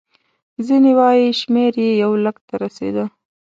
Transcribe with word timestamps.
ځینې 0.65 0.91
وایي 0.99 1.27
شمېر 1.41 1.71
یې 1.83 1.91
یو 2.03 2.11
لک 2.25 2.37
ته 2.47 2.53
رسېده. 2.63 3.05